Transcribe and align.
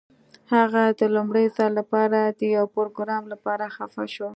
هغه 0.53 0.83
د 0.99 1.01
لومړي 1.15 1.45
ځل 1.57 1.71
لپاره 1.79 2.19
د 2.39 2.41
یو 2.55 2.65
پروګرامر 2.75 3.29
لپاره 3.33 3.65
خفه 3.75 4.05
شو 4.15 4.29